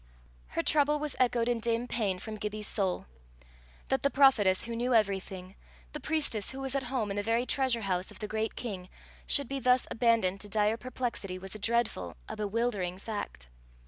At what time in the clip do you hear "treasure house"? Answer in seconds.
7.45-8.09